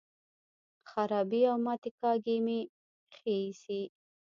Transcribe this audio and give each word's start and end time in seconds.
خرابې 0.89 1.41
او 1.51 1.57
ماتې 1.65 1.91
کاږي 1.99 2.37
مې 2.45 2.59
ښې 3.15 3.35
ایسي. 3.43 3.81